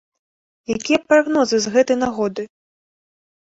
Якія 0.75 0.99
прагнозы 1.13 1.57
з 1.67 1.73
гэтай 1.77 1.97
нагоды? 2.05 2.43